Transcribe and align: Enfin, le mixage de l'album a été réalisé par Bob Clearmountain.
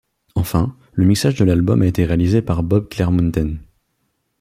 Enfin, 0.33 0.75
le 0.93 1.05
mixage 1.05 1.35
de 1.35 1.45
l'album 1.45 1.83
a 1.83 1.85
été 1.85 2.05
réalisé 2.05 2.41
par 2.41 2.63
Bob 2.63 2.89
Clearmountain. 2.89 3.57